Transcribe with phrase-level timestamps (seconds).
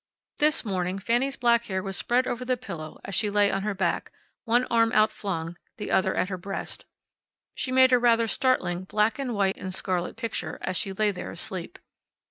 [0.39, 3.75] This morning Fanny's black hair was spread over the pillow as she lay on her
[3.75, 4.11] back,
[4.45, 6.85] one arm outflung, the other at her breast.
[7.53, 11.29] She made a rather startlingly black and white and scarlet picture as she lay there
[11.29, 11.77] asleep.